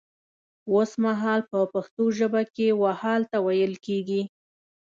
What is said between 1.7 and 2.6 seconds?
پښتو ژبه